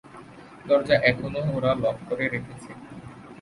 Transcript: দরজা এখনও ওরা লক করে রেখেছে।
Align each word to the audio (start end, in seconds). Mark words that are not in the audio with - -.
দরজা 0.65 0.95
এখনও 1.03 1.41
ওরা 1.55 1.71
লক 1.83 1.97
করে 2.07 2.25
রেখেছে। 2.27 2.71